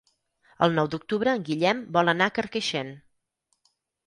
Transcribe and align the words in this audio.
El 0.67 0.71
nou 0.79 0.87
d'octubre 0.93 1.35
en 1.39 1.43
Guillem 1.49 1.83
vol 1.99 2.11
anar 2.15 2.29
a 2.31 2.35
Carcaixent. 2.39 2.91